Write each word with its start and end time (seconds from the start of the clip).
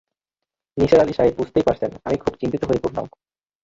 নিসার 0.77 0.99
আলি 0.99 1.13
সাহেব, 1.13 1.33
বুঝতেই 1.37 1.65
পারছেন, 1.67 1.91
আমি 2.05 2.17
খুব 2.17 2.33
চিন্তিত 2.41 2.61
হয়ে 2.65 2.83
পড়লাম। 2.83 3.05